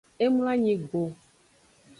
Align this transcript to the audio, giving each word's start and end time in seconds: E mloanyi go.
E 0.23 0.25
mloanyi 0.33 0.75
go. 0.89 1.01